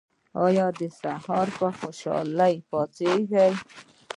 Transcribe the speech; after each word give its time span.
ایا 0.45 0.65
سهار 0.99 1.47
په 1.57 1.67
خوشحالۍ 1.79 2.55
پاڅیږئ؟ 2.69 3.53